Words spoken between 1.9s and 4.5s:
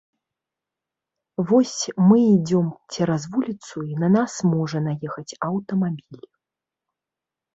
мы ідзём цераз вуліцу і на нас